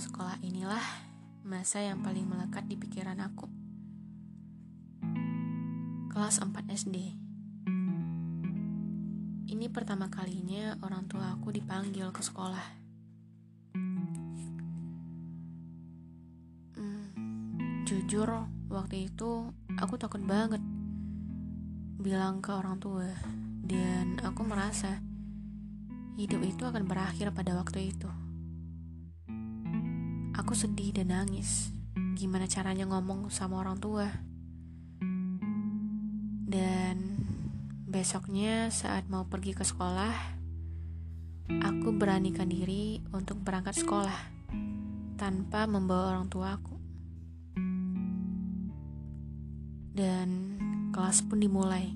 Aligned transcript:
Sekolah 0.00 0.40
inilah 0.40 0.80
masa 1.44 1.84
yang 1.84 2.00
paling 2.00 2.24
melekat 2.24 2.64
di 2.64 2.72
pikiran 2.72 3.20
aku. 3.20 3.44
Kelas 6.08 6.40
4 6.40 6.56
SD. 6.72 6.96
Ini 9.52 9.66
pertama 9.68 10.08
kalinya 10.08 10.80
orang 10.80 11.04
tua 11.04 11.36
aku 11.36 11.52
dipanggil 11.52 12.08
ke 12.16 12.24
sekolah. 12.24 12.66
Hmm, 16.80 17.84
jujur, 17.84 18.48
waktu 18.72 19.12
itu 19.12 19.52
aku 19.76 20.00
takut 20.00 20.24
banget 20.24 20.64
bilang 22.00 22.40
ke 22.40 22.56
orang 22.56 22.80
tua 22.80 23.04
dan 23.68 24.16
aku 24.24 24.48
merasa 24.48 24.96
hidup 26.16 26.40
itu 26.40 26.64
akan 26.64 26.88
berakhir 26.88 27.36
pada 27.36 27.52
waktu 27.52 27.92
itu. 27.92 28.29
Aku 30.50 30.58
sedih 30.58 30.90
dan 30.90 31.14
nangis. 31.14 31.70
Gimana 32.18 32.50
caranya 32.50 32.82
ngomong 32.82 33.30
sama 33.30 33.62
orang 33.62 33.78
tua? 33.78 34.10
Dan 36.42 37.22
besoknya 37.86 38.66
saat 38.74 39.06
mau 39.06 39.30
pergi 39.30 39.54
ke 39.54 39.62
sekolah, 39.62 40.10
aku 41.54 41.94
beranikan 41.94 42.50
diri 42.50 42.98
untuk 43.14 43.38
berangkat 43.46 43.78
sekolah 43.78 44.18
tanpa 45.14 45.70
membawa 45.70 46.18
orang 46.18 46.26
tua 46.26 46.58
aku. 46.58 46.74
Dan 49.94 50.58
kelas 50.90 51.22
pun 51.30 51.38
dimulai. 51.38 51.94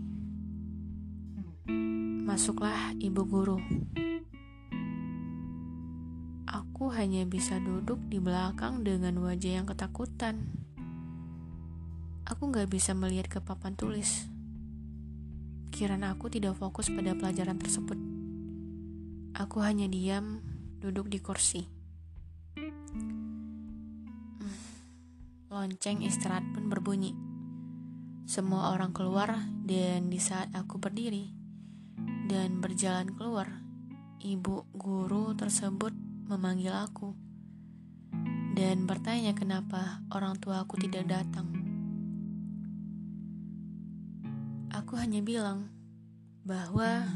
Masuklah 2.22 2.94
ibu 3.02 3.26
guru 3.26 3.58
aku 6.84 7.00
hanya 7.00 7.24
bisa 7.24 7.56
duduk 7.64 7.96
di 8.12 8.20
belakang 8.20 8.84
dengan 8.84 9.16
wajah 9.24 9.56
yang 9.56 9.64
ketakutan. 9.64 10.52
Aku 12.28 12.52
gak 12.52 12.68
bisa 12.68 12.92
melihat 12.92 13.24
ke 13.32 13.40
papan 13.40 13.72
tulis. 13.72 14.28
Kiraan 15.72 16.04
aku 16.04 16.28
tidak 16.28 16.60
fokus 16.60 16.92
pada 16.92 17.16
pelajaran 17.16 17.56
tersebut. 17.56 17.96
Aku 19.32 19.64
hanya 19.64 19.88
diam, 19.88 20.44
duduk 20.84 21.08
di 21.08 21.24
kursi. 21.24 21.64
Hmm, 24.44 24.60
lonceng 25.48 26.04
istirahat 26.04 26.44
pun 26.52 26.68
berbunyi. 26.68 27.16
Semua 28.28 28.76
orang 28.76 28.92
keluar 28.92 29.40
dan 29.64 30.12
di 30.12 30.20
saat 30.20 30.52
aku 30.52 30.76
berdiri 30.76 31.32
dan 32.28 32.60
berjalan 32.60 33.08
keluar, 33.16 33.48
ibu 34.20 34.68
guru 34.76 35.32
tersebut 35.32 36.03
memanggil 36.24 36.72
aku 36.72 37.12
dan 38.54 38.88
bertanya 38.88 39.34
kenapa 39.36 40.00
orang 40.14 40.38
tua 40.40 40.64
aku 40.64 40.80
tidak 40.80 41.04
datang. 41.10 41.50
Aku 44.72 44.96
hanya 44.96 45.20
bilang 45.20 45.68
bahwa 46.46 47.06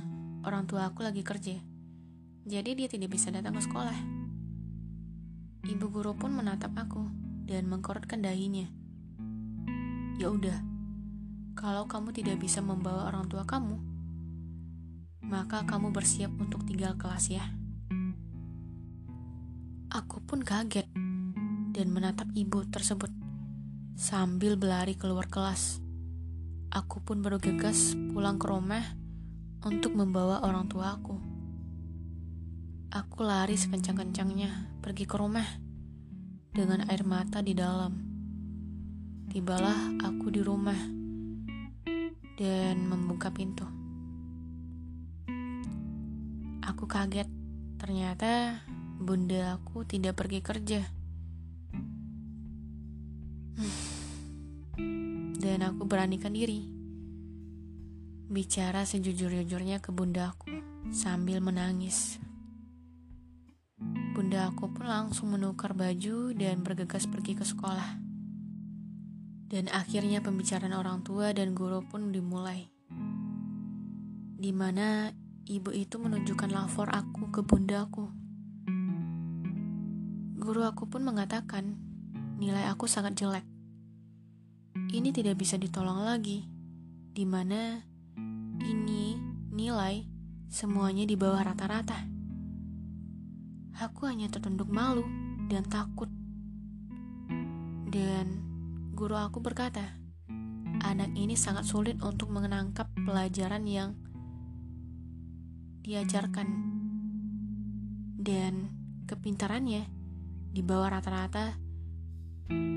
orang 0.45 0.69
tua 0.69 0.91
aku 0.92 1.03
lagi 1.03 1.23
kerja, 1.25 1.56
jadi 2.45 2.70
dia 2.77 2.89
tidak 2.91 3.17
bisa 3.17 3.33
datang 3.34 3.56
ke 3.56 3.62
sekolah. 3.64 3.98
Ibu 5.67 5.86
guru 5.91 6.14
pun 6.14 6.33
menatap 6.33 6.75
aku 6.77 7.03
dan 7.48 7.67
mengkorotkan 7.67 8.23
dahinya. 8.23 8.69
Ya 10.19 10.31
udah, 10.31 10.59
kalau 11.59 11.91
kamu 11.91 12.14
tidak 12.14 12.39
bisa 12.39 12.62
membawa 12.62 13.11
orang 13.11 13.27
tua 13.27 13.42
kamu, 13.42 13.79
maka 15.27 15.67
kamu 15.67 15.91
bersiap 15.91 16.31
untuk 16.39 16.62
tinggal 16.67 16.95
kelas 16.95 17.31
ya. 17.31 17.58
Pun 20.29 20.45
kaget 20.45 20.84
dan 21.73 21.89
menatap 21.89 22.29
ibu 22.36 22.61
tersebut 22.69 23.08
sambil 23.97 24.61
berlari 24.61 24.92
keluar 24.92 25.25
kelas. 25.25 25.80
Aku 26.69 27.01
pun 27.01 27.25
bergegas 27.25 27.97
pulang 28.13 28.36
ke 28.36 28.45
rumah 28.45 28.85
untuk 29.64 29.97
membawa 29.97 30.45
orang 30.45 30.69
tua 30.69 31.01
aku. 31.01 31.17
Aku 32.92 33.25
lari 33.25 33.57
sekencang-kencangnya 33.57 34.85
pergi 34.85 35.08
ke 35.08 35.17
rumah 35.17 35.48
dengan 36.52 36.85
air 36.92 37.08
mata 37.08 37.41
di 37.41 37.57
dalam. 37.57 37.97
Tibalah 39.33 39.97
aku 40.05 40.29
di 40.29 40.45
rumah 40.45 40.77
dan 42.36 42.85
membuka 42.85 43.33
pintu. 43.33 43.64
Aku 46.69 46.85
kaget, 46.85 47.33
ternyata 47.81 48.61
bunda 48.98 49.55
aku 49.55 49.86
tidak 49.86 50.19
pergi 50.19 50.42
kerja. 50.42 50.83
Dan 55.39 55.59
aku 55.63 55.86
beranikan 55.86 56.35
diri. 56.35 56.67
Bicara 58.29 58.83
sejujur-jujurnya 58.85 59.79
ke 59.79 59.95
bunda 59.95 60.35
aku 60.35 60.51
sambil 60.91 61.39
menangis. 61.39 62.19
Bunda 64.13 64.51
aku 64.51 64.67
pun 64.75 64.91
langsung 64.91 65.31
menukar 65.31 65.79
baju 65.79 66.35
dan 66.35 66.67
bergegas 66.67 67.07
pergi 67.07 67.39
ke 67.39 67.47
sekolah. 67.47 68.03
Dan 69.48 69.70
akhirnya 69.73 70.20
pembicaraan 70.20 70.75
orang 70.75 71.07
tua 71.07 71.33
dan 71.33 71.55
guru 71.55 71.81
pun 71.87 72.11
dimulai. 72.11 72.69
Di 74.39 74.53
mana 74.53 75.08
ibu 75.48 75.73
itu 75.73 75.97
menunjukkan 75.97 76.51
lapor 76.53 76.92
aku 76.92 77.33
ke 77.33 77.41
bundaku 77.41 78.27
Guru 80.39 80.63
aku 80.63 80.87
pun 80.87 81.03
mengatakan 81.03 81.75
nilai 82.39 82.71
aku 82.71 82.87
sangat 82.87 83.19
jelek. 83.19 83.43
Ini 84.95 85.11
tidak 85.11 85.35
bisa 85.35 85.59
ditolong 85.59 86.07
lagi, 86.07 86.47
di 87.11 87.27
mana 87.27 87.83
ini 88.63 89.19
nilai 89.51 90.07
semuanya 90.47 91.03
di 91.11 91.19
bawah 91.19 91.43
rata-rata. 91.43 92.07
Aku 93.83 94.07
hanya 94.07 94.31
tertunduk 94.31 94.71
malu 94.71 95.03
dan 95.51 95.67
takut. 95.67 96.07
Dan 97.91 98.39
guru 98.95 99.19
aku 99.19 99.43
berkata, 99.43 99.99
anak 100.87 101.19
ini 101.19 101.35
sangat 101.35 101.67
sulit 101.67 101.99
untuk 101.99 102.31
mengenangkap 102.31 102.87
pelajaran 103.03 103.67
yang 103.67 103.99
diajarkan 105.83 106.47
dan 108.23 108.70
kepintarannya 109.11 109.98
di 110.58 110.67
bawah 110.67 110.91
rata-rata 110.91 111.55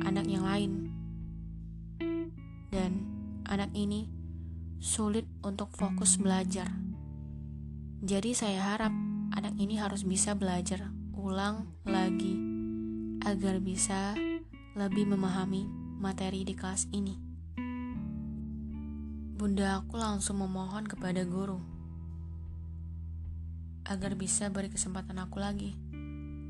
anak 0.05 0.29
yang 0.29 0.45
lain. 0.45 0.93
Dan 2.69 2.91
anak 3.49 3.73
ini 3.73 4.05
sulit 4.77 5.25
untuk 5.41 5.73
fokus 5.73 6.21
belajar. 6.21 6.69
Jadi 8.05 8.37
saya 8.37 8.77
harap 8.77 8.93
anak 9.33 9.57
ini 9.57 9.81
harus 9.81 10.05
bisa 10.05 10.37
belajar 10.37 10.93
ulang 11.17 11.73
lagi 11.81 12.37
agar 13.25 13.57
bisa 13.57 14.13
lebih 14.77 15.09
memahami 15.09 15.65
materi 15.97 16.45
di 16.45 16.53
kelas 16.53 16.85
ini. 16.93 17.17
Bunda 19.41 19.81
aku 19.81 19.97
langsung 19.97 20.37
memohon 20.37 20.85
kepada 20.85 21.25
guru 21.25 21.57
agar 23.89 24.13
bisa 24.13 24.53
beri 24.53 24.69
kesempatan 24.69 25.17
aku 25.17 25.41
lagi 25.41 25.73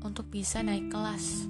untuk 0.02 0.28
bisa 0.28 0.60
naik 0.60 0.90
kelas. 0.90 1.46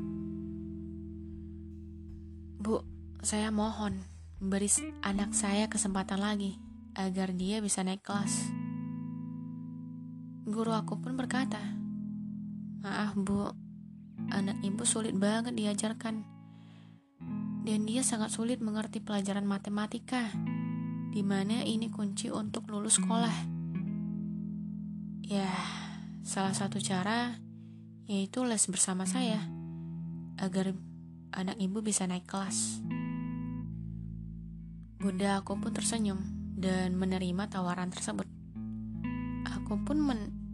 Bu, 2.63 2.85
saya 3.25 3.51
mohon 3.51 4.05
beri 4.39 4.71
anak 5.03 5.35
saya 5.35 5.67
kesempatan 5.67 6.23
lagi 6.23 6.59
agar 6.95 7.33
dia 7.35 7.59
bisa 7.59 7.83
naik 7.83 8.05
kelas. 8.05 8.53
Guru 10.47 10.75
aku 10.75 10.99
pun 10.99 11.15
berkata, 11.15 11.59
"Maaf, 12.83 13.15
Bu, 13.15 13.51
anak 14.31 14.59
ibu 14.63 14.83
sulit 14.83 15.15
banget 15.15 15.55
diajarkan." 15.55 16.27
Dan 17.63 17.87
dia 17.87 18.03
sangat 18.03 18.35
sulit 18.35 18.59
mengerti 18.59 18.99
pelajaran 18.99 19.47
matematika, 19.47 20.35
di 21.15 21.23
mana 21.23 21.63
ini 21.63 21.87
kunci 21.95 22.27
untuk 22.27 22.67
lulus 22.67 22.99
sekolah. 22.99 23.37
Ya, 25.23 25.47
salah 26.27 26.51
satu 26.59 26.83
cara 26.83 27.39
yaitu 28.07 28.43
les 28.47 28.65
bersama 28.71 29.07
saya, 29.07 29.39
agar 30.41 30.75
anak 31.33 31.57
ibu 31.59 31.81
bisa 31.81 32.05
naik 32.07 32.27
kelas. 32.27 32.83
Bunda 35.03 35.43
aku 35.43 35.59
pun 35.59 35.75
tersenyum 35.75 36.23
dan 36.55 36.95
menerima 36.95 37.51
tawaran 37.51 37.91
tersebut. 37.91 38.27
Aku 39.51 39.83
pun 39.83 39.99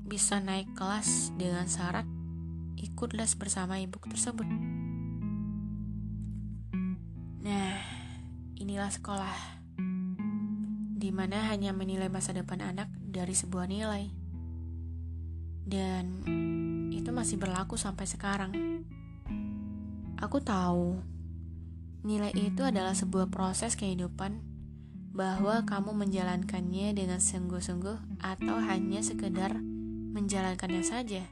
bisa 0.08 0.40
naik 0.40 0.72
kelas 0.72 1.36
dengan 1.36 1.68
syarat 1.68 2.08
ikut 2.80 3.12
les 3.12 3.32
bersama 3.36 3.76
ibu 3.76 4.00
tersebut. 4.08 4.48
Nah, 7.44 7.76
inilah 8.56 8.88
sekolah 8.88 9.36
di 10.98 11.10
mana 11.14 11.48
hanya 11.52 11.76
menilai 11.76 12.08
masa 12.08 12.32
depan 12.34 12.64
anak 12.64 12.88
dari 12.98 13.36
sebuah 13.36 13.68
nilai. 13.68 14.10
Dan 15.68 16.24
itu 17.08 17.16
masih 17.16 17.40
berlaku 17.40 17.80
sampai 17.80 18.04
sekarang. 18.04 18.52
Aku 20.20 20.44
tahu 20.44 21.00
nilai 22.04 22.28
itu 22.36 22.60
adalah 22.60 22.92
sebuah 22.92 23.32
proses 23.32 23.80
kehidupan 23.80 24.44
bahwa 25.16 25.64
kamu 25.64 26.04
menjalankannya 26.04 26.92
dengan 26.92 27.16
sungguh-sungguh 27.16 28.20
atau 28.20 28.60
hanya 28.60 29.00
sekedar 29.00 29.56
menjalankannya 30.12 30.84
saja. 30.84 31.24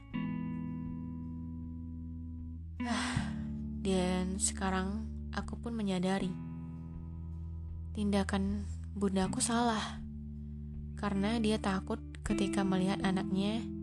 Dan 3.85 4.41
sekarang 4.41 5.05
aku 5.29 5.61
pun 5.61 5.77
menyadari 5.77 6.33
tindakan 7.93 8.65
bundaku 8.97 9.45
salah 9.45 10.01
karena 10.97 11.37
dia 11.37 11.61
takut 11.61 12.01
ketika 12.25 12.65
melihat 12.65 12.97
anaknya 13.05 13.76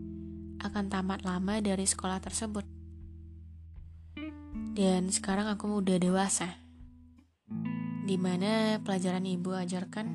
akan 0.61 0.91
tamat 0.91 1.23
lama 1.23 1.59
dari 1.59 1.83
sekolah 1.83 2.19
tersebut. 2.19 2.63
Dan 4.75 5.07
sekarang 5.07 5.47
aku 5.47 5.79
udah 5.79 5.95
dewasa, 5.95 6.59
di 8.03 8.19
mana 8.19 8.83
pelajaran 8.83 9.23
ibu 9.23 9.55
ajarkan 9.55 10.07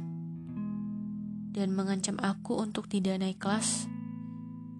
dan 1.50 1.68
mengancam 1.72 2.20
aku 2.20 2.60
untuk 2.60 2.86
tidak 2.86 3.18
naik 3.18 3.40
kelas. 3.40 3.88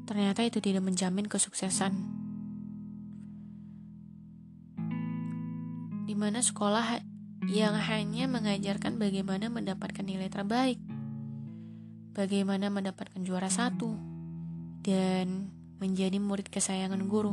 Ternyata 0.04 0.44
itu 0.44 0.60
tidak 0.60 0.84
menjamin 0.84 1.24
kesuksesan. 1.24 1.96
Di 6.04 6.14
mana 6.18 6.44
sekolah 6.44 7.00
yang 7.48 7.72
hanya 7.72 8.28
mengajarkan 8.28 9.00
bagaimana 9.00 9.48
mendapatkan 9.48 10.04
nilai 10.04 10.28
terbaik 10.28 10.76
bagaimana 12.20 12.68
mendapatkan 12.68 13.22
juara 13.22 13.48
satu, 13.48 13.94
dan 14.80 15.52
menjadi 15.80 16.16
murid 16.20 16.48
kesayangan 16.48 17.08
guru 17.08 17.32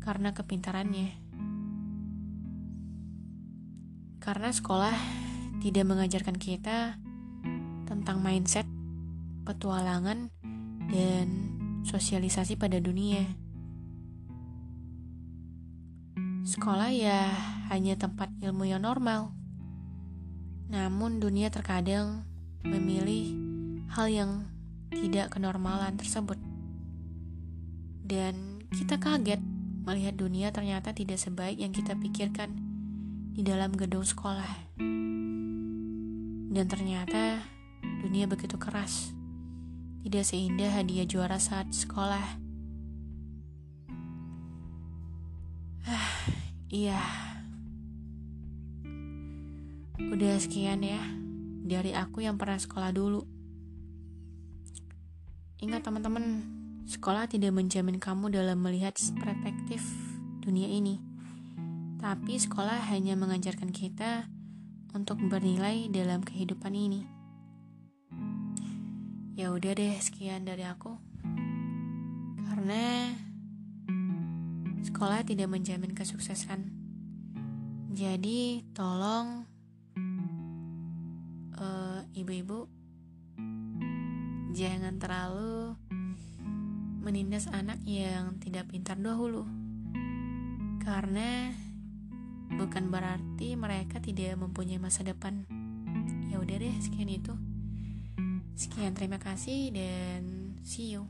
karena 0.00 0.32
kepintarannya. 0.32 1.16
Karena 4.20 4.52
sekolah 4.52 4.96
tidak 5.64 5.84
mengajarkan 5.88 6.36
kita 6.36 6.96
tentang 7.88 8.20
mindset, 8.20 8.68
petualangan, 9.44 10.28
dan 10.90 11.26
sosialisasi 11.84 12.56
pada 12.60 12.80
dunia. 12.80 13.24
Sekolah 16.44 16.90
ya 16.92 17.30
hanya 17.72 17.94
tempat 17.96 18.32
ilmu 18.40 18.68
yang 18.68 18.82
normal. 18.84 19.32
Namun 20.72 21.22
dunia 21.22 21.48
terkadang 21.52 22.24
memilih 22.66 23.36
hal 23.94 24.10
yang 24.10 24.49
tidak 24.90 25.38
kenormalan 25.38 25.94
tersebut. 25.96 26.36
Dan 28.02 28.66
kita 28.74 28.98
kaget 28.98 29.38
melihat 29.86 30.14
dunia 30.18 30.50
ternyata 30.50 30.92
tidak 30.92 31.18
sebaik 31.18 31.58
yang 31.58 31.70
kita 31.70 31.94
pikirkan 31.96 32.50
di 33.34 33.46
dalam 33.46 33.72
gedung 33.74 34.02
sekolah. 34.02 34.76
Dan 36.50 36.66
ternyata 36.66 37.38
dunia 38.02 38.26
begitu 38.26 38.58
keras. 38.58 39.14
Tidak 40.00 40.24
seindah 40.26 40.74
hadiah 40.74 41.06
juara 41.06 41.38
saat 41.38 41.70
sekolah. 41.70 42.26
Ah, 45.86 46.10
iya. 46.72 47.00
Udah 50.00 50.40
sekian 50.40 50.82
ya 50.82 51.00
dari 51.62 51.94
aku 51.94 52.24
yang 52.24 52.34
pernah 52.40 52.58
sekolah 52.58 52.90
dulu. 52.90 53.39
Ingat 55.60 55.84
teman-teman, 55.84 56.40
sekolah 56.88 57.28
tidak 57.28 57.52
menjamin 57.52 58.00
kamu 58.00 58.32
dalam 58.32 58.64
melihat 58.64 58.96
perspektif 59.20 59.84
dunia 60.40 60.64
ini. 60.64 60.96
Tapi 62.00 62.40
sekolah 62.40 62.88
hanya 62.88 63.12
mengajarkan 63.12 63.68
kita 63.68 64.24
untuk 64.96 65.20
bernilai 65.20 65.92
dalam 65.92 66.24
kehidupan 66.24 66.72
ini. 66.72 67.04
Ya 69.36 69.52
udah 69.52 69.76
deh, 69.76 70.00
sekian 70.00 70.48
dari 70.48 70.64
aku. 70.64 70.96
Karena 72.48 73.12
sekolah 74.80 75.28
tidak 75.28 75.52
menjamin 75.52 75.92
kesuksesan. 75.92 76.72
Jadi, 77.92 78.64
tolong 78.72 79.44
uh, 81.52 82.00
ibu-ibu 82.16 82.79
Jangan 84.50 84.98
terlalu 84.98 85.78
menindas 87.00 87.46
anak 87.50 87.78
yang 87.86 88.42
tidak 88.42 88.66
pintar 88.66 88.98
dahulu. 88.98 89.46
Karena 90.82 91.54
bukan 92.58 92.90
berarti 92.90 93.54
mereka 93.54 94.02
tidak 94.02 94.34
mempunyai 94.42 94.82
masa 94.82 95.06
depan. 95.06 95.46
Ya 96.28 96.42
udah 96.42 96.56
deh, 96.58 96.74
sekian 96.82 97.10
itu. 97.10 97.34
Sekian 98.58 98.98
terima 98.98 99.22
kasih 99.22 99.70
dan 99.70 100.54
see 100.66 100.98
you. 100.98 101.06